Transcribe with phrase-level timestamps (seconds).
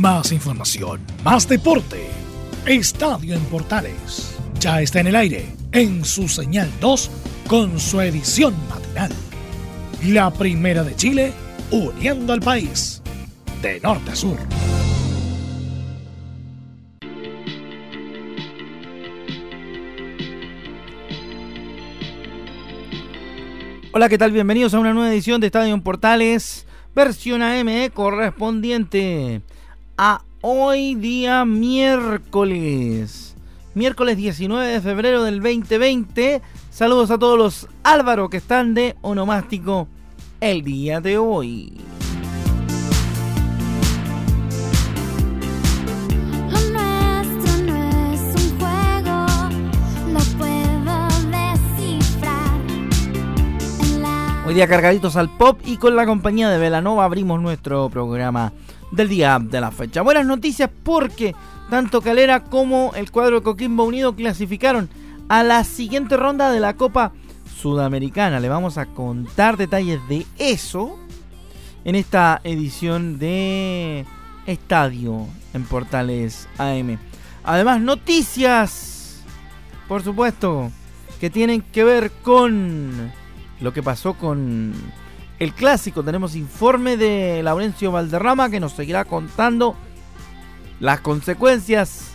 [0.00, 2.06] Más información, más deporte.
[2.64, 4.34] Estadio en Portales.
[4.58, 7.10] Ya está en el aire, en su señal 2,
[7.46, 9.12] con su edición matinal.
[10.06, 11.34] La primera de Chile,
[11.70, 13.02] uniendo al país,
[13.60, 14.38] de norte a sur.
[23.92, 24.32] Hola, ¿qué tal?
[24.32, 29.42] Bienvenidos a una nueva edición de Estadio en Portales, versión AME correspondiente
[30.02, 33.36] a hoy día miércoles.
[33.74, 36.40] Miércoles 19 de febrero del 2020.
[36.70, 39.88] Saludos a todos los Álvaro que están de onomástico
[40.40, 41.74] el día de hoy.
[54.50, 58.52] Hoy día cargaditos al pop y con la compañía de Velanova abrimos nuestro programa
[58.90, 60.02] del día de la fecha.
[60.02, 61.36] Buenas noticias porque
[61.70, 64.90] tanto Calera como el cuadro de Coquimbo Unido clasificaron
[65.28, 67.12] a la siguiente ronda de la Copa
[67.60, 68.40] Sudamericana.
[68.40, 70.98] Le vamos a contar detalles de eso
[71.84, 74.04] en esta edición de
[74.46, 76.98] Estadio en Portales AM.
[77.44, 79.22] Además, noticias,
[79.86, 80.72] por supuesto,
[81.20, 83.12] que tienen que ver con
[83.60, 84.72] lo que pasó con
[85.38, 86.02] el clásico.
[86.02, 89.74] Tenemos informe de Laurencio Valderrama que nos seguirá contando
[90.80, 92.12] las consecuencias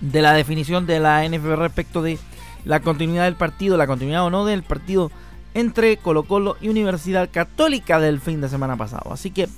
[0.00, 2.18] de la definición de la NFB respecto de
[2.64, 5.10] la continuidad del partido, la continuidad o no del partido
[5.54, 9.12] entre Colo Colo y Universidad Católica del fin de semana pasado.
[9.12, 9.48] Así que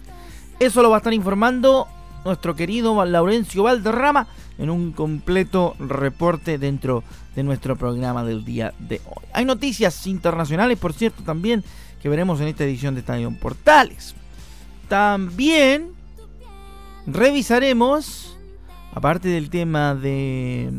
[0.59, 1.87] eso lo va a estar informando
[2.25, 4.27] nuestro querido Laurencio Valderrama
[4.59, 7.03] en un completo reporte dentro
[7.35, 9.25] de nuestro programa del día de hoy.
[9.33, 11.65] Hay noticias internacionales, por cierto, también
[12.03, 14.15] que veremos en esta edición de Estadio Portales.
[14.89, 15.93] También
[17.07, 18.37] revisaremos,
[18.93, 20.71] aparte del tema de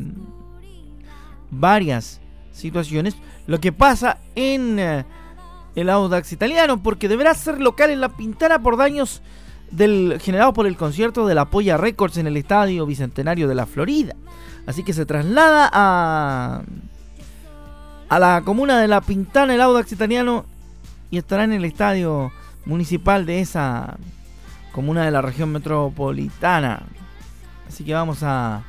[1.49, 2.19] varias
[2.51, 3.15] situaciones,
[3.47, 5.05] lo que pasa en eh,
[5.75, 9.21] el Audax italiano, porque deberá ser local en la Pintana por daños
[9.73, 13.65] del, generado por el concierto de la Polla Records en el Estadio Bicentenario de la
[13.65, 14.15] Florida.
[14.65, 16.61] Así que se traslada a,
[18.07, 20.45] a la comuna de La Pintana, el Audax italiano,
[21.09, 22.31] y estará en el estadio
[22.65, 23.97] municipal de esa
[24.71, 26.83] comuna de la región metropolitana.
[27.67, 28.63] Así que vamos a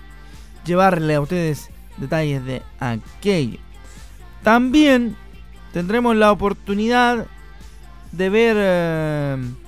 [0.65, 3.59] llevarle a ustedes detalles de aquello.
[4.43, 5.17] También
[5.73, 7.27] tendremos la oportunidad
[8.13, 8.57] de ver...
[8.59, 9.64] Eh,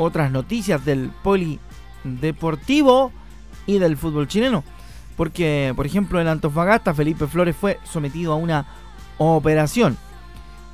[0.00, 3.12] otras noticias del polideportivo
[3.66, 4.64] y del fútbol chileno.
[5.16, 8.66] Porque, por ejemplo, en Antofagasta Felipe Flores fue sometido a una
[9.18, 9.98] operación.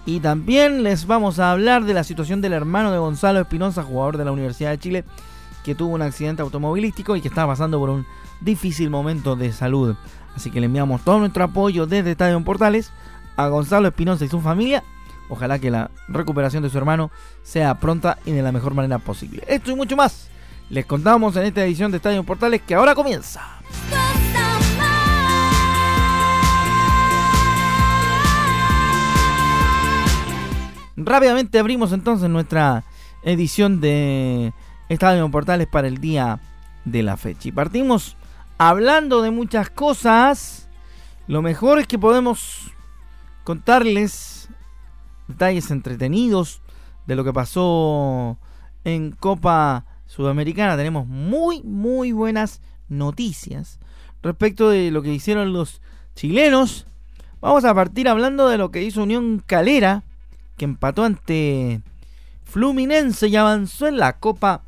[0.04, 4.16] Y también les vamos a hablar de la situación del hermano de Gonzalo Espinosa, jugador
[4.16, 5.04] de la Universidad de Chile,
[5.64, 8.06] que tuvo un accidente automovilístico y que estaba pasando por un
[8.40, 9.96] difícil momento de salud.
[10.36, 12.92] Así que le enviamos todo nuestro apoyo desde Estadio Portales
[13.36, 14.84] a Gonzalo Espinosa y su familia
[15.28, 17.10] Ojalá que la recuperación de su hermano
[17.42, 19.42] sea pronta y de la mejor manera posible.
[19.48, 20.28] Esto y mucho más
[20.68, 23.40] les contamos en esta edición de Estadio Portales que ahora comienza.
[30.96, 32.84] Rápidamente abrimos entonces nuestra
[33.22, 34.52] edición de
[34.88, 36.40] Estadio Portales para el día
[36.84, 37.48] de la fecha.
[37.48, 38.16] Y partimos
[38.58, 40.68] hablando de muchas cosas.
[41.28, 42.72] Lo mejor es que podemos
[43.44, 44.35] contarles
[45.28, 46.60] detalles entretenidos
[47.06, 48.38] de lo que pasó
[48.84, 50.76] en Copa Sudamericana.
[50.76, 53.78] Tenemos muy, muy buenas noticias
[54.22, 55.80] respecto de lo que hicieron los
[56.14, 56.86] chilenos.
[57.40, 60.02] Vamos a partir hablando de lo que hizo Unión Calera,
[60.56, 61.82] que empató ante
[62.44, 64.62] Fluminense y avanzó en la Copa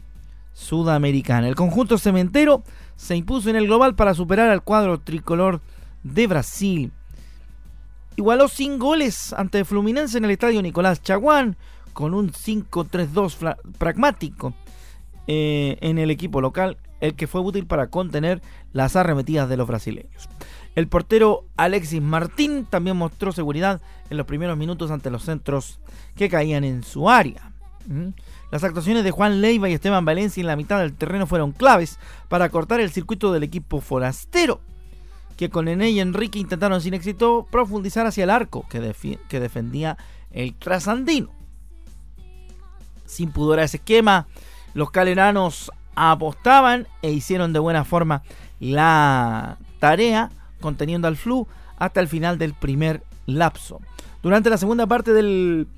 [0.52, 1.48] Sudamericana.
[1.48, 2.62] El conjunto cementero
[2.96, 5.60] se impuso en el global para superar al cuadro tricolor
[6.02, 6.92] de Brasil
[8.18, 11.56] igualó sin goles ante Fluminense en el estadio Nicolás Chaguán
[11.92, 14.54] con un 5-3-2 pragmático
[15.28, 19.68] eh, en el equipo local, el que fue útil para contener las arremetidas de los
[19.68, 20.28] brasileños.
[20.74, 25.78] El portero Alexis Martín también mostró seguridad en los primeros minutos ante los centros
[26.16, 27.52] que caían en su área.
[27.86, 28.08] ¿Mm?
[28.50, 32.00] Las actuaciones de Juan Leiva y Esteban Valencia en la mitad del terreno fueron claves
[32.28, 34.60] para cortar el circuito del equipo forastero
[35.38, 39.96] que con Ené y Enrique intentaron sin éxito profundizar hacia el arco que, que defendía
[40.32, 41.30] el trasandino.
[43.06, 44.26] Sin pudor a ese esquema,
[44.74, 48.22] los caleranos apostaban e hicieron de buena forma
[48.58, 50.30] la tarea,
[50.60, 51.46] conteniendo al flu
[51.78, 53.80] hasta el final del primer lapso.
[54.24, 55.68] Durante la segunda parte del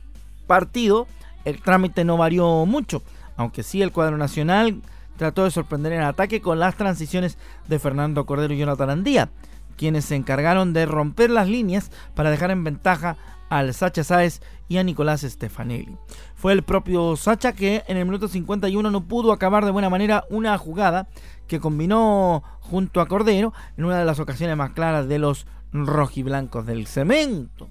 [0.46, 1.06] partido,
[1.44, 3.02] el trámite no varió mucho,
[3.36, 4.80] aunque sí el cuadro nacional
[5.20, 7.36] trató de sorprender en ataque con las transiciones
[7.68, 9.28] de Fernando Cordero y Jonathan Andía,
[9.76, 13.18] quienes se encargaron de romper las líneas para dejar en ventaja
[13.50, 15.94] al Sacha Sáez y a Nicolás Stefanelli.
[16.36, 20.24] Fue el propio Sacha que en el minuto 51 no pudo acabar de buena manera
[20.30, 21.06] una jugada
[21.46, 26.64] que combinó junto a Cordero en una de las ocasiones más claras de los rojiblancos
[26.64, 27.68] del cemento.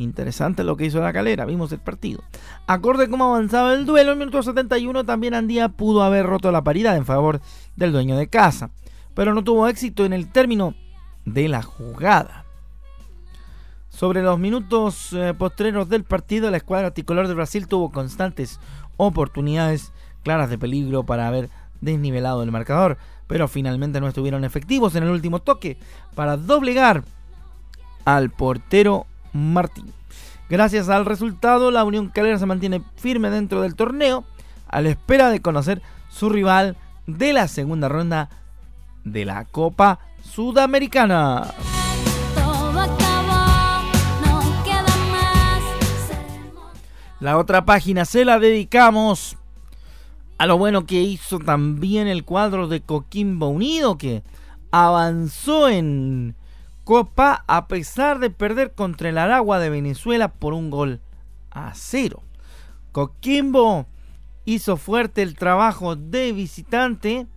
[0.00, 2.24] Interesante lo que hizo la calera, vimos el partido.
[2.66, 6.64] Acorde cómo avanzaba el duelo, en el minuto 71 también Andía pudo haber roto la
[6.64, 7.42] paridad en favor
[7.76, 8.70] del dueño de casa,
[9.12, 10.74] pero no tuvo éxito en el término
[11.26, 12.46] de la jugada.
[13.90, 18.58] Sobre los minutos eh, postreros del partido, la escuadra tricolor de Brasil tuvo constantes
[18.96, 19.92] oportunidades
[20.22, 21.50] claras de peligro para haber
[21.82, 25.76] desnivelado el marcador, pero finalmente no estuvieron efectivos en el último toque
[26.14, 27.04] para doblegar
[28.06, 29.92] al portero Martín.
[30.48, 34.24] Gracias al resultado, la Unión Calera se mantiene firme dentro del torneo
[34.68, 38.30] a la espera de conocer su rival de la segunda ronda
[39.04, 41.54] de la Copa Sudamericana.
[47.20, 49.36] La otra página se la dedicamos
[50.38, 54.22] a lo bueno que hizo también el cuadro de Coquimbo Unido, que
[54.70, 56.34] avanzó en
[56.90, 61.00] Copa a pesar de perder contra el Aragua de Venezuela por un gol
[61.52, 62.24] a cero.
[62.90, 63.86] Coquimbo
[64.44, 67.28] hizo fuerte el trabajo de visitante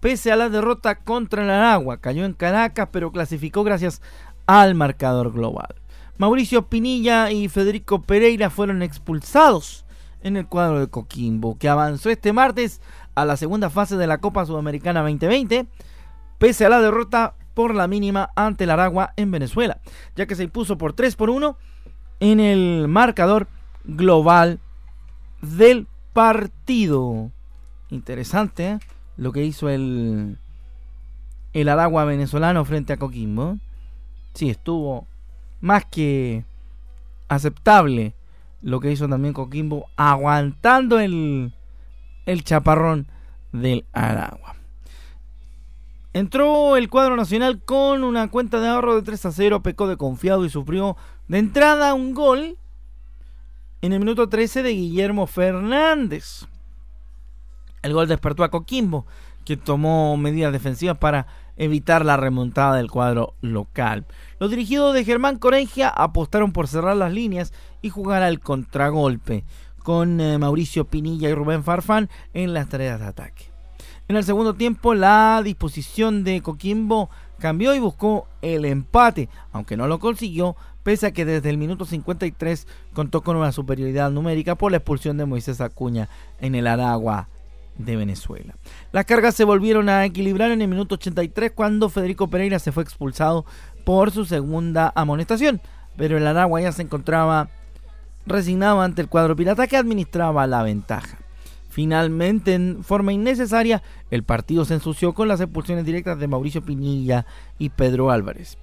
[0.00, 1.98] pese a la derrota contra el Aragua.
[1.98, 4.02] Cayó en Caracas, pero clasificó gracias
[4.46, 5.76] al marcador global.
[6.16, 9.86] Mauricio Pinilla y Federico Pereira fueron expulsados
[10.22, 12.80] en el cuadro de Coquimbo, que avanzó este martes
[13.14, 15.68] a la segunda fase de la Copa Sudamericana 2020,
[16.38, 19.80] pese a la derrota por la mínima ante el Aragua en Venezuela,
[20.14, 21.56] ya que se impuso por 3 por 1
[22.20, 23.48] en el marcador
[23.82, 24.60] global
[25.42, 27.32] del partido.
[27.90, 28.78] Interesante ¿eh?
[29.16, 30.38] lo que hizo el,
[31.52, 33.58] el Aragua venezolano frente a Coquimbo.
[34.34, 35.08] Sí, estuvo
[35.60, 36.44] más que
[37.26, 38.14] aceptable
[38.62, 41.52] lo que hizo también Coquimbo, aguantando el,
[42.24, 43.08] el chaparrón
[43.50, 44.57] del Aragua.
[46.18, 49.96] Entró el cuadro nacional con una cuenta de ahorro de 3 a 0, pecó de
[49.96, 50.96] confiado y sufrió
[51.28, 52.58] de entrada un gol
[53.82, 56.48] en el minuto 13 de Guillermo Fernández.
[57.82, 59.06] El gol despertó a Coquimbo,
[59.44, 64.04] que tomó medidas defensivas para evitar la remontada del cuadro local.
[64.40, 69.44] Los dirigidos de Germán Corengia apostaron por cerrar las líneas y jugar al contragolpe,
[69.84, 73.47] con eh, Mauricio Pinilla y Rubén Farfán en las tareas de ataque.
[74.08, 79.86] En el segundo tiempo la disposición de Coquimbo cambió y buscó el empate, aunque no
[79.86, 84.70] lo consiguió, pese a que desde el minuto 53 contó con una superioridad numérica por
[84.70, 86.08] la expulsión de Moisés Acuña
[86.40, 87.28] en el Aragua
[87.76, 88.56] de Venezuela.
[88.92, 92.84] Las cargas se volvieron a equilibrar en el minuto 83 cuando Federico Pereira se fue
[92.84, 93.44] expulsado
[93.84, 95.60] por su segunda amonestación,
[95.98, 97.50] pero el Aragua ya se encontraba
[98.24, 101.18] resignado ante el cuadro pirata que administraba la ventaja.
[101.78, 107.24] Finalmente, en forma innecesaria, el partido se ensució con las expulsiones directas de Mauricio Pinilla
[107.56, 108.58] y Pedro Álvarez.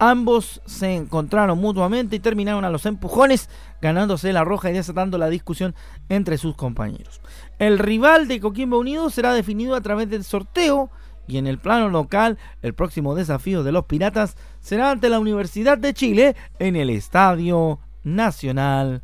[0.00, 3.48] Ambos se encontraron mutuamente y terminaron a los empujones,
[3.80, 5.76] ganándose la roja y desatando la discusión
[6.08, 7.20] entre sus compañeros.
[7.60, 10.90] El rival de Coquimbo Unido será definido a través del sorteo
[11.28, 15.78] y en el plano local el próximo desafío de los Piratas será ante la Universidad
[15.78, 19.02] de Chile en el Estadio Nacional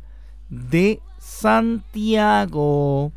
[0.49, 3.13] de Santiago.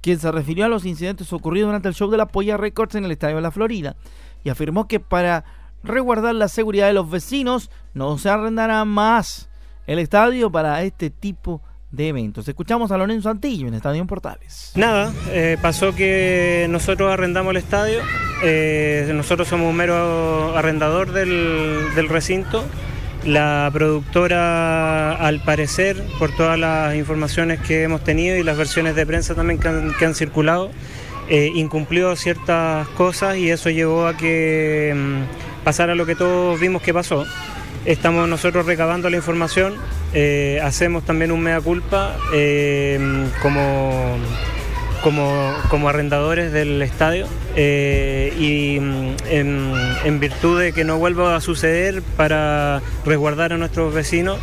[0.00, 3.04] quien se refirió a los incidentes ocurridos durante el show de la Polla Records en
[3.04, 3.96] el estadio de la Florida.
[4.42, 5.44] y afirmó que para
[5.82, 9.48] resguardar la seguridad de los vecinos no se arrendará más
[9.86, 12.48] el estadio para este tipo de eventos.
[12.48, 14.72] Escuchamos a Lorenzo Antillo en Estadio Portales.
[14.74, 18.00] Nada, eh, pasó que nosotros arrendamos el estadio,
[18.42, 22.64] eh, nosotros somos un mero arrendador del, recinto.
[23.24, 29.06] La productora, al parecer, por todas las informaciones que hemos tenido y las versiones de
[29.06, 30.70] prensa también que han, que han circulado,
[31.28, 36.82] eh, incumplió ciertas cosas y eso llevó a que mm, pasara lo que todos vimos
[36.82, 37.24] que pasó.
[37.84, 39.74] Estamos nosotros recabando la información,
[40.14, 42.98] eh, hacemos también un mea culpa eh,
[43.42, 44.16] como,
[45.02, 47.26] como, como arrendadores del estadio
[47.56, 53.92] eh, y mm, en, virtud de que no vuelva a suceder para resguardar a nuestros
[53.92, 54.38] vecinos,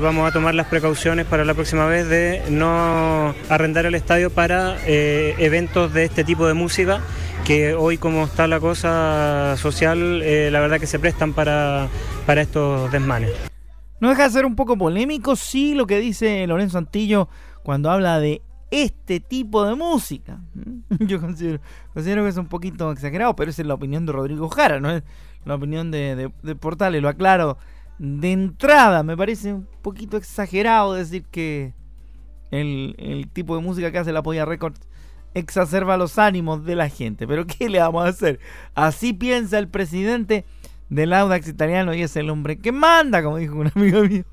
[0.00, 4.76] vamos a tomar las precauciones para la próxima vez de no arrendar el estadio para
[4.86, 7.00] eventos de este tipo de música
[7.44, 11.88] que hoy como está la cosa social, eh, la verdad que se prestan para,
[12.26, 13.32] para estos desmanes.
[14.00, 17.28] No deja de ser un poco polémico, sí, lo que dice Lorenzo Antillo
[17.62, 20.40] cuando habla de este tipo de música.
[21.00, 21.60] Yo considero,
[21.94, 25.02] que es un poquito exagerado, pero esa es la opinión de Rodrigo Jara, no es
[25.44, 27.58] la opinión de, de, de Portales, lo aclaro
[27.98, 29.02] de entrada.
[29.02, 31.74] Me parece un poquito exagerado decir que
[32.50, 34.80] el, el tipo de música que hace la Polla Records
[35.34, 37.26] exacerba los ánimos de la gente.
[37.26, 38.40] Pero ¿qué le vamos a hacer?
[38.74, 40.44] Así piensa el presidente
[40.88, 44.24] del Audax italiano y es el hombre que manda, como dijo un amigo mío.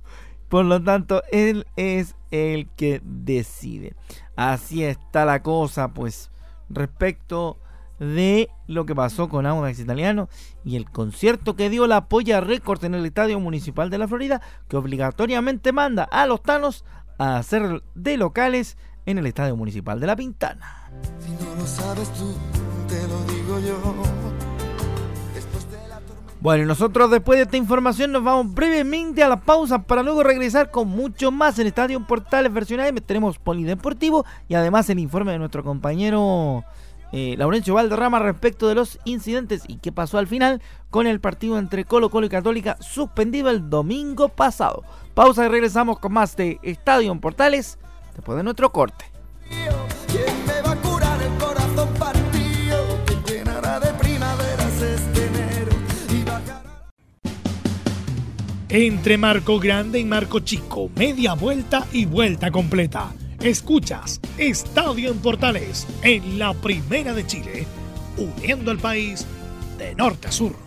[0.50, 3.94] Por lo tanto, él es el que decide.
[4.36, 6.32] Así está la cosa, pues,
[6.70, 7.58] respecto
[8.00, 10.30] de lo que pasó con Audax Italiano
[10.63, 14.42] y el concierto que dio la Polla Records en el Estadio Municipal de la Florida,
[14.68, 16.86] que obligatoriamente manda a los Tanos
[17.18, 18.77] a hacer de locales
[19.08, 20.90] en el Estadio Municipal de La Pintana.
[21.20, 22.36] Si no lo sabes tú,
[22.88, 23.78] te lo digo yo.
[26.40, 30.22] Bueno, y nosotros después de esta información nos vamos brevemente a la pausa para luego
[30.22, 32.98] regresar con mucho más en Estadio Portales Versión AM.
[32.98, 36.64] Tenemos Polideportivo y además el informe de nuestro compañero
[37.12, 40.62] eh, Laurencio Valderrama respecto de los incidentes y qué pasó al final
[40.92, 44.84] con el partido entre Colo Colo y Católica suspendido el domingo pasado.
[45.16, 47.80] Pausa y regresamos con más de Estadio Portales
[48.18, 49.06] después de nuestro corte.
[50.08, 53.00] ¿Quién me va a curar el corazón partido?
[53.06, 55.72] ¿Quién llenará de primaveras este enero?
[56.10, 56.90] Y bajará...
[58.68, 63.14] Entre Marco Grande y Marco Chico, media vuelta y vuelta completa.
[63.40, 67.68] Escuchas Estadio en Portales en la Primera de Chile,
[68.18, 69.26] uniendo al país
[69.78, 70.67] de norte a sur.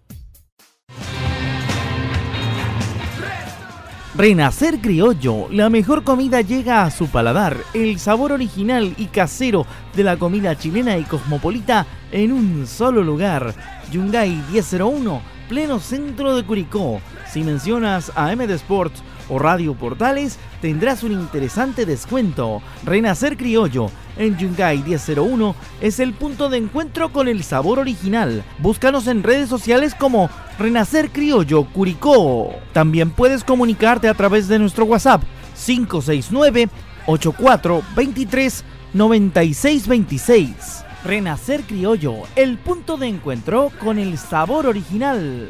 [4.13, 9.65] Renacer Criollo, la mejor comida llega a su paladar, el sabor original y casero
[9.95, 13.55] de la comida chilena y cosmopolita en un solo lugar.
[13.89, 16.99] Yungay 1001, pleno centro de Curicó.
[17.31, 22.61] Si mencionas a MD Sports o Radio Portales, tendrás un interesante descuento.
[22.83, 28.43] Renacer Criollo en Yungay 1001 es el punto de encuentro con el sabor original.
[28.59, 32.53] Búscanos en redes sociales como Renacer Criollo Curicó.
[32.73, 35.23] También puedes comunicarte a través de nuestro WhatsApp
[35.65, 36.69] 569
[37.05, 38.63] 8423
[38.93, 40.85] 9626.
[41.03, 45.49] Renacer Criollo, el punto de encuentro con el sabor original.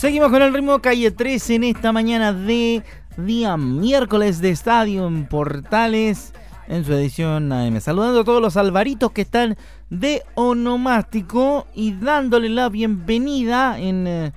[0.00, 2.82] Seguimos con el ritmo calle 13 en esta mañana de
[3.18, 6.32] día miércoles de estadio en Portales
[6.68, 7.78] en su edición AM.
[7.82, 9.58] Saludando a todos los alvaritos que están
[9.90, 14.32] de onomástico y dándole la bienvenida en eh,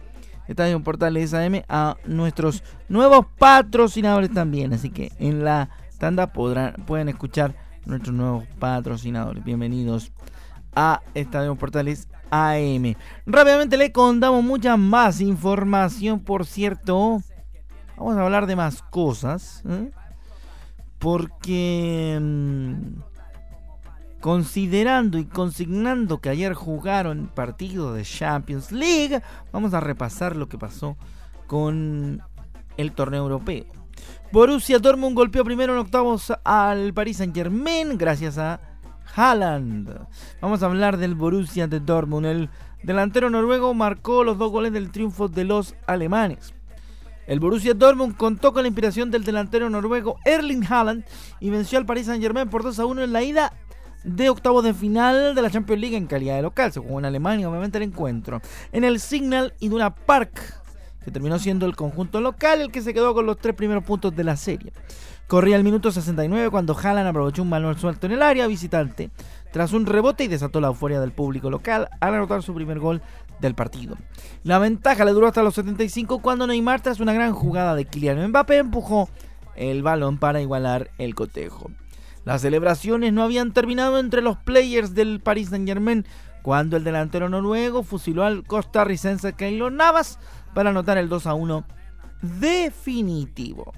[0.50, 4.74] Estadio Portales AM a nuestros nuevos patrocinadores también.
[4.74, 9.42] Así que en la tanda podrán, pueden escuchar nuestros nuevos patrocinadores.
[9.46, 10.12] Bienvenidos
[10.76, 12.96] a Estadio Portales AM.
[13.28, 17.22] Rápidamente le contamos mucha más información, por cierto.
[17.96, 19.62] Vamos a hablar de más cosas.
[19.70, 19.92] ¿eh?
[20.98, 23.02] Porque mm,
[24.20, 30.58] considerando y consignando que ayer jugaron partido de Champions League, vamos a repasar lo que
[30.58, 30.98] pasó
[31.46, 32.24] con
[32.78, 33.66] el torneo europeo.
[34.32, 38.73] Borussia Dortmund golpeó primero en octavos al Paris Saint Germain gracias a
[39.16, 40.08] Haaland.
[40.42, 42.26] Vamos a hablar del Borussia de Dortmund.
[42.26, 42.50] El
[42.84, 46.54] delantero noruego marcó los dos goles del triunfo de los alemanes.
[47.28, 51.06] El Borussia Dortmund contó con la inspiración del delantero noruego Erling Haaland
[51.40, 53.54] y venció al Paris Saint-Germain por 2 a 1 en la ida
[54.04, 56.74] de octavos de final de la Champions League en calidad de local.
[56.74, 58.42] Se jugó en Alemania, obviamente, el encuentro.
[58.74, 60.62] En el Signal Iduna Park,
[61.06, 64.16] que terminó siendo el conjunto local el que se quedó con los tres primeros puntos
[64.16, 64.74] de la serie.
[65.34, 69.10] Corría el minuto 69 cuando Haaland aprovechó un balón suelto en el área visitante
[69.52, 73.02] tras un rebote y desató la euforia del público local al anotar su primer gol
[73.40, 73.98] del partido.
[74.44, 78.28] La ventaja le duró hasta los 75 cuando Neymar tras una gran jugada de Kylian
[78.28, 79.10] Mbappé empujó
[79.56, 81.72] el balón para igualar el cotejo.
[82.26, 86.06] Las celebraciones no habían terminado entre los players del Paris Saint-Germain
[86.44, 90.20] cuando el delantero noruego fusiló al costarricense Keylor Navas
[90.54, 91.66] para anotar el 2 a 1
[92.22, 93.74] definitivo.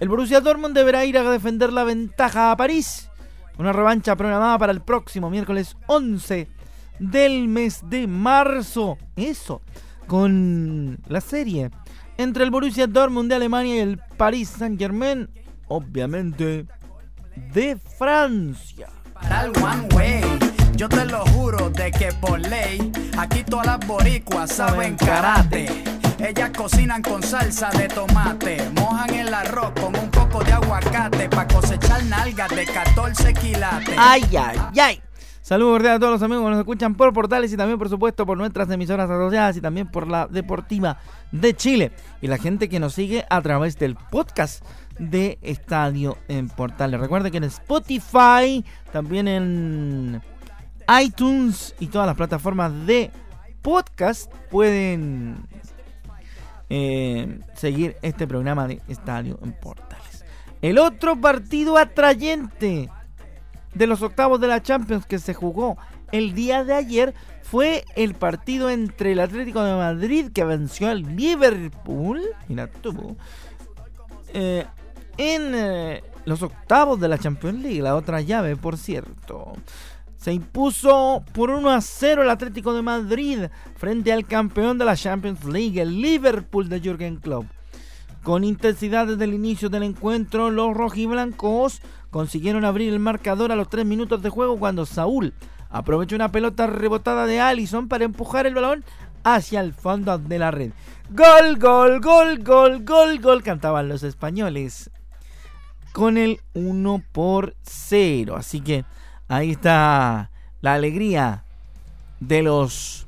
[0.00, 3.08] El Borussia Dortmund deberá ir a defender la ventaja a París.
[3.58, 6.48] Una revancha programada para el próximo miércoles 11
[6.98, 8.98] del mes de marzo.
[9.16, 9.60] Eso,
[10.06, 11.70] con la serie
[12.16, 15.28] entre el Borussia Dortmund de Alemania y el Paris Saint-Germain,
[15.68, 16.66] obviamente,
[17.52, 18.88] de Francia.
[19.14, 20.22] Para el one way,
[20.76, 25.66] yo te lo juro de que por ley, aquí todas las boricuas saben karate.
[26.18, 31.48] Ellas cocinan con salsa de tomate, mojan el arroz con un poco de aguacate para
[31.48, 33.94] cosechar nalgas de 14 quilates.
[33.98, 35.02] Ay, ay, ay.
[35.42, 38.24] Saludos cordiales a todos los amigos que nos escuchan por portales y también, por supuesto,
[38.24, 40.98] por nuestras emisoras asociadas y también por la Deportiva
[41.32, 41.92] de Chile.
[42.22, 44.64] Y la gente que nos sigue a través del podcast
[44.98, 46.98] de Estadio en Portales.
[46.98, 50.22] Recuerden que en Spotify, también en
[51.02, 53.10] iTunes y todas las plataformas de
[53.60, 55.46] podcast pueden
[56.70, 60.24] eh, seguir este programa de Estadio en Portales.
[60.62, 62.88] El otro partido atrayente
[63.74, 65.76] de los octavos de la Champions que se jugó
[66.12, 71.02] el día de ayer fue el partido entre el Atlético de Madrid que venció al
[71.16, 72.22] Liverpool.
[72.80, 73.16] Tuvo.
[74.32, 74.64] Eh,
[75.16, 79.52] en eh, los octavos de la Champions League, la otra llave, por cierto.
[80.24, 83.40] Se impuso por 1 a 0 el Atlético de Madrid
[83.76, 87.44] frente al campeón de la Champions League, el Liverpool de Jürgen Klopp.
[88.22, 93.68] Con intensidad desde el inicio del encuentro, los rojiblancos consiguieron abrir el marcador a los
[93.68, 95.34] 3 minutos de juego cuando Saúl
[95.68, 98.82] aprovechó una pelota rebotada de Allison para empujar el balón
[99.24, 100.72] hacia el fondo de la red.
[101.10, 104.90] Gol, gol, gol, gol, gol, gol, cantaban los españoles
[105.92, 108.36] con el 1 por 0.
[108.36, 108.86] Así que
[109.34, 111.44] ahí está la alegría
[112.20, 113.06] de los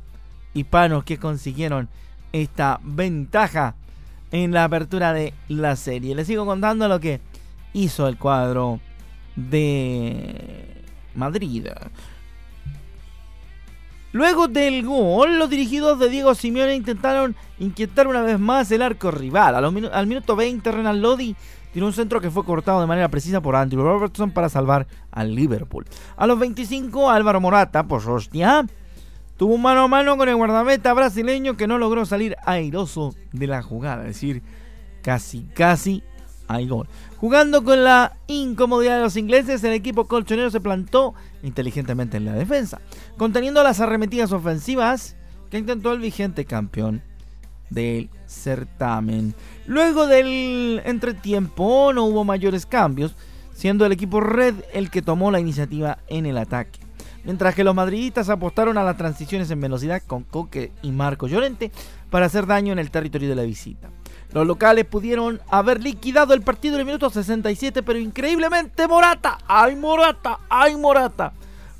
[0.54, 1.88] hispanos que consiguieron
[2.32, 3.74] esta ventaja
[4.32, 6.14] en la apertura de la serie.
[6.14, 7.20] Les sigo contando lo que
[7.72, 8.80] hizo el cuadro
[9.36, 10.82] de
[11.14, 11.68] Madrid.
[14.12, 19.10] Luego del gol, los dirigidos de Diego Simeone intentaron inquietar una vez más el arco
[19.10, 19.54] rival.
[19.54, 21.36] al minuto 20, Renan Lodi
[21.76, 25.34] tiró un centro que fue cortado de manera precisa por Andrew Robertson para salvar al
[25.34, 25.84] Liverpool.
[26.16, 28.64] A los 25, Álvaro Morata, pues hostia,
[29.36, 33.46] tuvo un mano a mano con el guardameta brasileño que no logró salir airoso de
[33.46, 34.04] la jugada.
[34.04, 34.42] Es decir,
[35.02, 36.02] casi, casi
[36.48, 36.88] hay gol.
[37.18, 41.12] Jugando con la incomodidad de los ingleses, el equipo colchonero se plantó
[41.42, 42.80] inteligentemente en la defensa,
[43.18, 45.14] conteniendo las arremetidas ofensivas
[45.50, 47.02] que intentó el vigente campeón
[47.70, 49.34] del certamen.
[49.66, 53.14] Luego del entretiempo no hubo mayores cambios,
[53.52, 56.80] siendo el equipo red el que tomó la iniciativa en el ataque.
[57.24, 61.72] Mientras que los madridistas apostaron a las transiciones en velocidad con Coque y Marco Llorente
[62.08, 63.90] para hacer daño en el territorio de la visita.
[64.32, 69.74] Los locales pudieron haber liquidado el partido en el minuto 67, pero increíblemente Morata, ¡ay
[69.74, 70.40] Morata!
[70.48, 71.32] ¡ay Morata!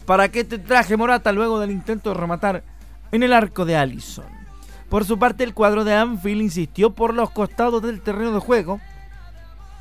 [0.04, 2.64] ¿Para qué te traje Morata luego del intento de rematar
[3.12, 4.35] en el arco de Allison?
[4.88, 8.80] Por su parte, el cuadro de Anfield insistió por los costados del terreno de juego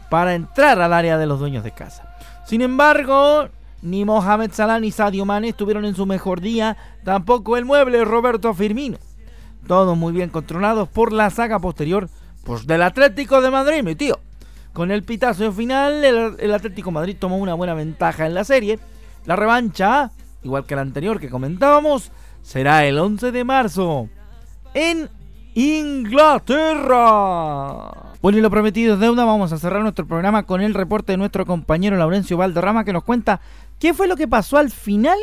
[0.10, 2.16] para entrar al área de los dueños de casa.
[2.46, 3.50] Sin embargo,
[3.82, 8.54] ni Mohamed Salah ni Sadio Mane estuvieron en su mejor día, tampoco el mueble Roberto
[8.54, 8.98] Firmino.
[9.68, 12.10] Todos muy bien controlados por la saga posterior
[12.44, 14.20] pues, del Atlético de Madrid, mi tío.
[14.74, 18.80] Con el pitazo final, el, Atlético Madrid tomó una buena ventaja en la serie.
[19.26, 20.12] La revancha,
[20.44, 24.10] igual que la anterior que comentábamos, será el 11 de marzo
[24.76, 25.10] en
[25.56, 26.96] Inglaterra.
[28.22, 31.18] Bueno, y lo prometido es deuda, vamos a cerrar nuestro programa con el reporte de
[31.18, 33.40] nuestro compañero Laurencio Valderrama que nos cuenta
[33.80, 35.18] ¿Qué fue lo que pasó al final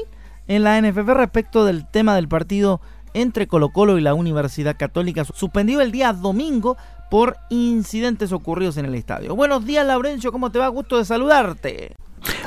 [0.46, 2.80] en la NFP respecto del tema del partido
[3.14, 6.76] entre Colo Colo y la Universidad Católica, suspendido el día domingo
[7.10, 9.34] por incidentes ocurridos en el estadio?
[9.34, 10.68] Buenos días, Laurencio, ¿cómo te va?
[10.68, 11.96] Gusto de saludarte.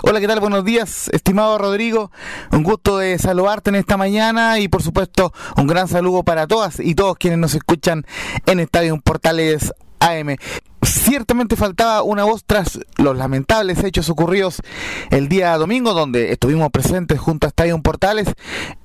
[0.03, 0.39] Hola, ¿qué tal?
[0.39, 2.11] Buenos días, estimado Rodrigo.
[2.51, 6.79] Un gusto de saludarte en esta mañana y por supuesto un gran saludo para todas
[6.79, 8.05] y todos quienes nos escuchan
[8.45, 9.73] en Estadio Portales
[10.05, 10.35] AM.
[10.81, 14.61] Ciertamente faltaba una voz tras los lamentables hechos ocurridos
[15.09, 18.27] el día domingo, donde estuvimos presentes junto a Estadio Portales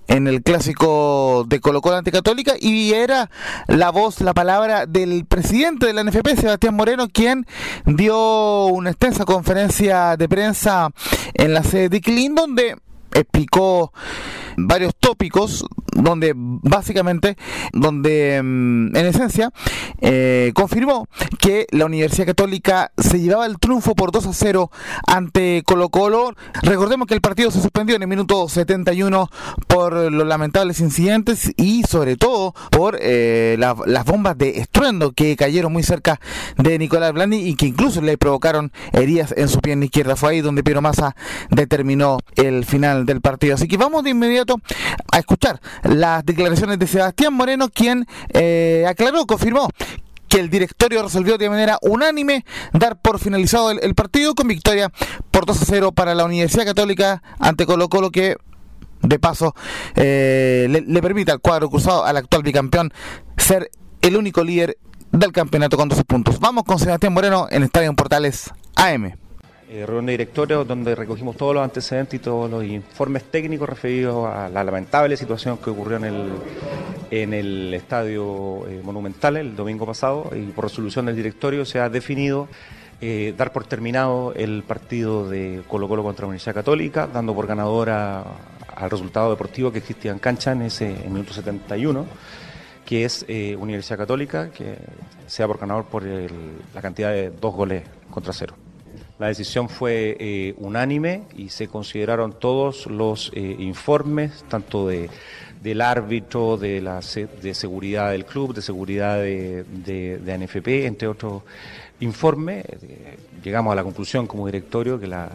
[0.08, 3.30] en el clásico de Colo Colo Anticatólica y era
[3.68, 7.46] la voz, la palabra del presidente de la NFP, Sebastián Moreno, quien
[7.86, 10.90] dio una extensa conferencia de prensa
[11.34, 12.76] en la sede de Clean, donde
[13.12, 13.92] explicó
[14.66, 17.36] varios tópicos donde básicamente,
[17.72, 19.52] donde mm, en esencia
[20.00, 24.70] eh, confirmó que la Universidad Católica se llevaba el triunfo por 2 a 0
[25.06, 26.34] ante Colo Colo.
[26.62, 29.28] Recordemos que el partido se suspendió en el minuto 71
[29.66, 35.72] por los lamentables incidentes y sobre todo por eh, las bombas de estruendo que cayeron
[35.72, 36.20] muy cerca
[36.56, 40.16] de Nicolás Blandi y que incluso le provocaron heridas en su pierna izquierda.
[40.16, 41.14] Fue ahí donde Piero Massa
[41.50, 43.54] determinó el final del partido.
[43.54, 44.49] Así que vamos de inmediato
[45.12, 49.68] a escuchar las declaraciones de Sebastián Moreno, quien eh, aclaró, confirmó
[50.28, 54.90] que el directorio resolvió de manera unánime dar por finalizado el, partido con victoria
[55.30, 58.36] por 2 a 0 para la Universidad Católica ante Colo Colo que
[59.02, 59.54] de paso
[59.96, 62.92] eh, le, permite al cuadro cruzado, al actual bicampeón,
[63.36, 63.70] ser
[64.02, 64.78] el único líder
[65.10, 66.38] del campeonato con 12 puntos.
[66.38, 69.29] Vamos con Sebastián Moreno en Estadio Portales AM
[69.72, 74.26] eh, reunión de directorio donde recogimos todos los antecedentes y todos los informes técnicos referidos
[74.26, 76.28] a la lamentable situación que ocurrió en el,
[77.12, 81.88] en el estadio eh, Monumental el domingo pasado y por resolución del directorio se ha
[81.88, 82.48] definido
[83.00, 87.46] eh, dar por terminado el partido de Colo Colo contra la Universidad Católica, dando por
[87.46, 88.24] ganadora
[88.74, 92.06] al resultado deportivo que existía en cancha en ese minuto 71
[92.84, 93.24] que es
[93.56, 94.76] Universidad Católica, que
[95.28, 98.56] sea por ganador por la cantidad de dos goles contra cero.
[99.18, 105.10] La decisión fue eh, unánime y se consideraron todos los eh, informes, tanto de,
[105.62, 107.00] del árbitro, de la
[107.42, 111.42] de seguridad del club, de seguridad de, de, ANFP, entre otros
[112.00, 112.64] informes.
[112.64, 115.30] Eh, llegamos a la conclusión como directorio que la,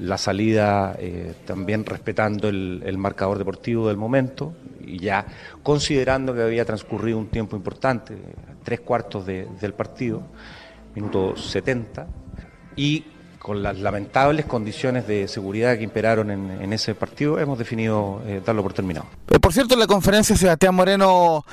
[0.00, 0.98] la salida,
[1.44, 4.54] también respetando el, el marcador deportivo del momento,
[4.86, 5.26] y ya
[5.62, 8.16] considerando que había transcurrido un tiempo importante,
[8.64, 10.22] tres cuartos del partido,
[10.94, 12.06] minuto 70,
[12.76, 13.04] y
[13.38, 18.62] con las lamentables condiciones de seguridad que imperaron en, ese partido, hemos definido eh, darlo
[18.62, 19.06] por terminado.
[19.30, 21.44] Eh, por cierto, en la conferencia Sebastián Moreno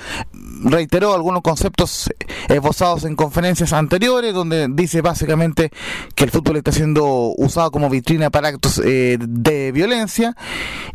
[0.64, 2.10] reiteró algunos conceptos
[2.48, 5.70] esbozados en conferencias anteriores, donde dice básicamente
[6.14, 10.36] que el fútbol está siendo usado como vitrina para actos eh, de violencia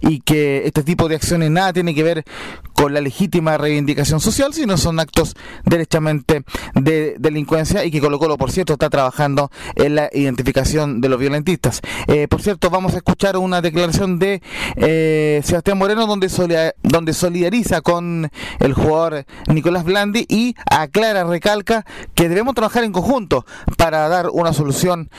[0.02, 2.25] y que este tipo de acciones nada tiene que ver
[2.73, 6.43] con la legítima reivindicación social, sino son actos derechamente
[6.75, 11.20] de delincuencia y que Colo Colo, por cierto, está trabajando en la identificación de los
[11.20, 11.82] violentistas.
[12.08, 14.42] Eh, por cierto, vamos a escuchar una declaración de
[14.76, 21.86] eh, Sebastián Moreno donde, solidar, donde solidariza con el jugador Nicolás Blandi y aclara, recalca
[22.15, 23.46] que debemos trabajar en conjunto
[23.78, 25.10] para dar una solución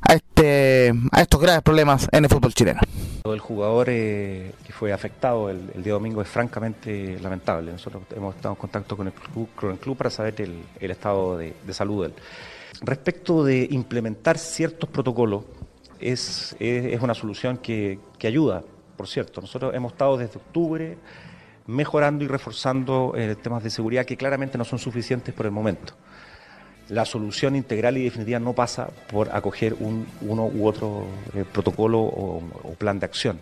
[0.00, 2.80] a, este, a estos graves problemas en el fútbol chileno.
[3.24, 7.72] El jugador eh, que fue afectado el, el, día domingo es francamente lamentable.
[7.72, 10.90] Nosotros hemos estado en contacto con el club, con el club para saber el, el
[10.90, 12.14] estado de, de, salud de él.
[12.82, 15.44] Respecto de implementar ciertos protocolos,
[15.98, 18.62] es, es, una solución que, que, ayuda,
[18.96, 19.40] por cierto.
[19.40, 20.98] Nosotros hemos estado desde octubre
[21.66, 25.94] mejorando y reforzando eh, temas de seguridad que claramente no son suficientes por el momento
[26.88, 32.00] la solución integral y definitiva no pasa por acoger un, uno u otro eh, protocolo
[32.00, 33.40] o, o, plan de acción.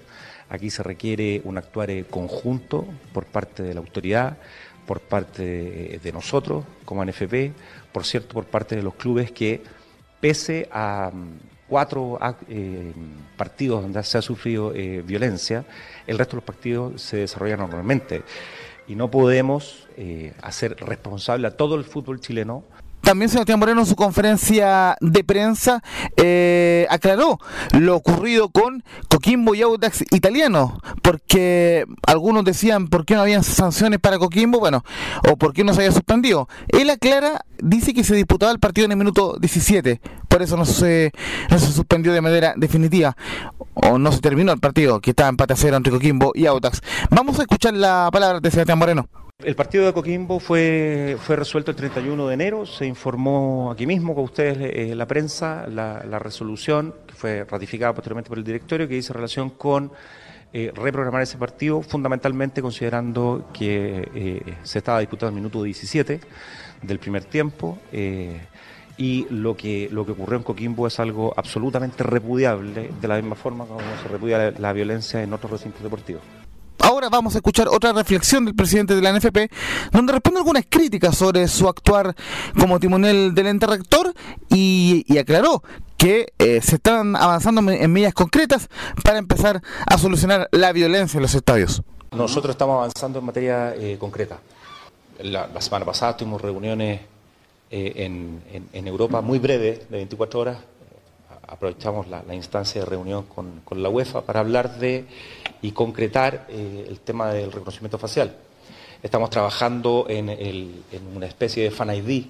[0.49, 4.39] Aquí se requiere un actuar eh, conjunto por parte de la autoridad,
[4.87, 7.53] por parte de, de, nosotros como NFP,
[7.93, 9.63] por cierto, por parte de los clubes que,
[10.21, 12.19] pese a um, cuatro
[12.49, 12.93] eh,
[13.37, 15.65] partidos donde se ha sufrido eh, violencia,
[16.07, 18.23] el resto de los partidos se desarrollan normalmente.
[18.87, 22.65] Y no podemos eh, hacer responsable a todo el fútbol chileno
[23.05, 25.83] también Sebastián Moreno en su conferencia de prensa
[26.17, 27.39] eh, aclaró
[27.79, 34.01] lo ocurrido con Coquimbo y Audax italiano, porque algunos decían por qué no habían sanciones
[34.01, 34.85] para Coquimbo, bueno,
[35.31, 36.49] o por qué no se había suspendido.
[36.69, 40.65] Él aclara, dice que se disputaba el partido en el minuto 17, por eso no
[40.65, 41.13] se,
[41.51, 43.17] no se suspendió de manera definitiva,
[43.75, 46.81] o no se terminó el partido, que estaba empate a cero entre Coquimbo y Audax.
[47.11, 49.09] Vamos a escuchar la palabra de Sebastián Moreno.
[49.45, 54.15] El partido de Coquimbo fue, fue resuelto el 31 de enero, se informó aquí mismo
[54.15, 58.95] con ustedes eh, la prensa la, resolución que fue ratificada posteriormente por el directorio que
[58.95, 59.93] dice relación con
[60.51, 66.21] eh, reprogramar ese partido, fundamentalmente considerando que eh, se estaba disputando el minuto 17
[66.81, 67.79] del primer tiempo
[68.97, 73.35] y lo que, lo que ocurrió en Coquimbo es algo absolutamente repudiable, de la misma
[73.35, 76.44] forma como se repudia la, la violencia en otros recintos deportivos.
[77.05, 79.51] Ahora vamos a escuchar otra reflexión del presidente de la NFP,
[79.93, 82.15] donde responde algunas críticas sobre su actuar
[82.59, 84.15] como timonel del ente rector
[84.49, 85.63] y, y aclaró
[85.99, 88.71] que eh, se están avanzando en medidas concretas
[89.03, 91.83] para empezar a solucionar la violencia en los estadios.
[92.11, 94.39] Nosotros estamos avanzando en materia eh, concreta.
[95.21, 97.03] La, la, semana pasada tuvimos reuniones
[97.71, 100.57] eh, en, en, en, Europa muy breves, de 24 horas.
[101.55, 105.05] Aprovechamos la, instancia de reunión con, la UEFA para hablar de
[105.63, 108.35] y concretar eh, el tema del reconocimiento facial.
[109.01, 110.83] Estamos trabajando en,
[111.15, 112.25] una especie de fan ID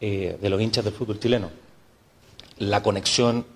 [0.00, 1.50] eh, de los hinchas del fútbol chileno.
[2.58, 3.46] La conexión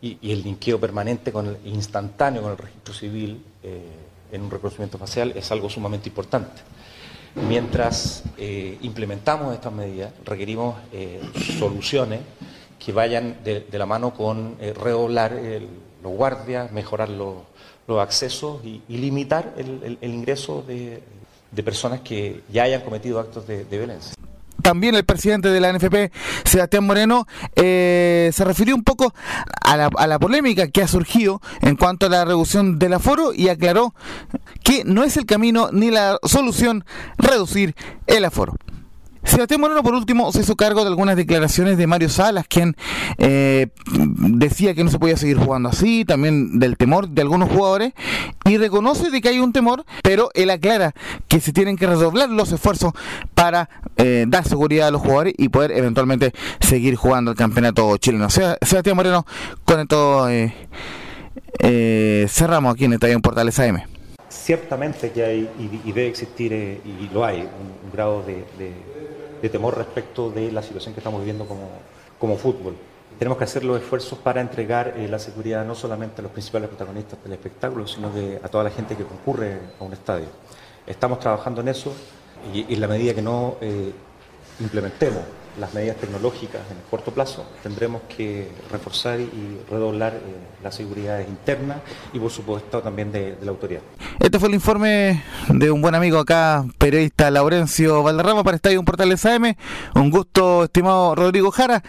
[0.00, 3.82] y, el linkeo permanente con el instantáneo con el registro civil eh,
[4.32, 6.62] en un reconocimiento facial es algo sumamente importante.
[7.46, 10.76] Mientras eh, implementamos estas medidas, requerimos
[11.58, 12.20] soluciones
[12.82, 15.68] que vayan de, de, la mano con redoblar el,
[16.02, 17.44] los guardias, mejorar los
[18.00, 21.02] accesos y, limitar el, ingreso de,
[21.50, 24.14] de, personas que ya hayan cometido actos de, de violencia
[24.62, 26.12] también el presidente de la NFP,
[26.44, 29.12] Sebastián Moreno, eh, se refirió un poco
[29.62, 33.32] a la, a la, polémica que ha surgido en cuanto a la reducción del aforo
[33.34, 33.94] y aclaró
[34.62, 36.84] que no es el camino ni la solución
[37.16, 37.74] reducir
[38.06, 38.54] el aforo.
[39.22, 42.74] Sebastián Moreno, por último, se hizo cargo de algunas declaraciones de Mario Salas, quien
[43.18, 47.92] eh, decía que no se podía seguir jugando así, también del temor de algunos jugadores,
[48.46, 50.94] y reconoce de que hay un temor, pero él aclara
[51.28, 52.94] que se tienen que redoblar los esfuerzos
[53.34, 58.30] para eh, dar seguridad a los jugadores y poder eventualmente seguir jugando el campeonato chileno.
[58.30, 59.26] Sebastián Moreno,
[59.66, 63.82] con esto eh, cerramos aquí en Estadio Portales AM.
[64.30, 65.50] Ciertamente que hay
[65.84, 68.44] y, debe existir, y lo hay, un, grado de
[69.40, 71.68] de temor respecto de la situación que estamos viviendo como,
[72.18, 72.76] como fútbol.
[73.18, 76.68] Tenemos que hacer los esfuerzos para entregar eh, la seguridad no solamente a los principales
[76.68, 80.26] protagonistas del espectáculo, sino que a toda la gente que concurre a un estadio.
[80.86, 81.92] Estamos trabajando en eso
[82.54, 83.92] y, en la medida que no eh,
[84.60, 85.22] implementemos
[85.58, 90.18] las medidas tecnológicas en el corto plazo, tendremos que reforzar y redoblar eh,
[90.62, 91.80] la seguridad interna
[92.12, 93.82] y por supuesto también de, de, la autoridad.
[94.18, 99.24] Este fue el informe de un buen amigo acá, periodista Laurencio Valderrama para Estadio Portales
[99.26, 99.54] AM.
[99.94, 101.82] Un gusto, estimado Rodrigo Jara.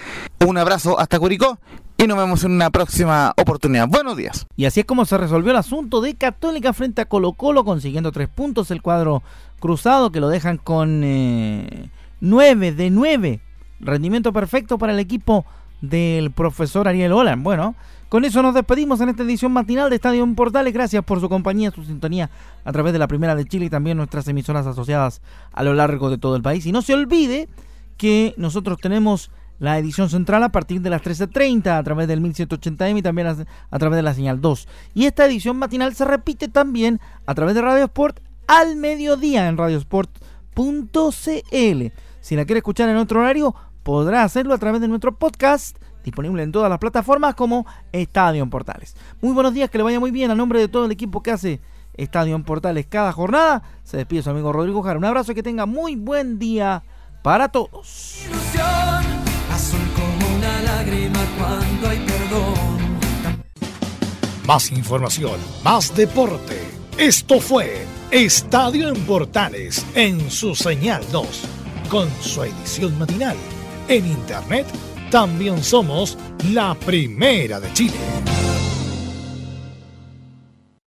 [0.45, 1.59] Un abrazo hasta Curicó
[2.01, 3.87] y nos vemos en una próxima oportunidad.
[3.87, 4.47] Buenos días.
[4.55, 8.11] Y así es como se resolvió el asunto de Católica frente a Colo Colo, consiguiendo
[8.11, 9.21] tres puntos el cuadro
[9.59, 13.41] cruzado que lo dejan con eh, nueve de nueve.
[13.81, 15.45] Rendimiento perfecto para el equipo
[15.81, 17.43] del profesor Ariel Olan.
[17.43, 17.75] Bueno,
[18.09, 20.73] con eso nos despedimos en esta edición matinal de Estadio Portales.
[20.73, 22.29] Gracias por su compañía, su sintonía
[22.63, 26.09] a través de la Primera de Chile y también nuestras emisoras asociadas a lo largo
[26.09, 26.65] de todo el país.
[26.65, 27.49] Y no se olvide
[27.97, 32.97] que nosotros tenemos la edición central a partir de las 13.30 a través del 1180M
[32.97, 34.67] y también a, través de la señal 2.
[34.95, 39.57] Y esta edición matinal se repite también a través de Radio Sport al mediodía en
[39.57, 40.21] radiosport.cl.
[42.21, 46.43] Si la quiere escuchar en otro horario, podrá hacerlo a través de nuestro podcast disponible
[46.43, 48.95] en todas las plataformas como Estadio Portales.
[49.21, 51.31] Muy buenos días, que le vaya muy bien a nombre de todo el equipo que
[51.31, 51.61] hace
[51.93, 53.63] Estadio Portales cada jornada.
[53.83, 54.97] Se despide su amigo Rodrigo Jara.
[54.97, 56.83] Un abrazo y que tenga muy buen día
[57.21, 58.25] para todos
[60.63, 62.81] lágrima cuando hay perdón.
[64.45, 66.59] Más información, más deporte.
[66.97, 71.25] Esto fue Estadio en Portales en su señal 2,
[71.89, 73.37] con su edición matinal.
[73.87, 74.67] En Internet
[75.09, 76.17] también somos
[76.51, 77.97] la primera de Chile.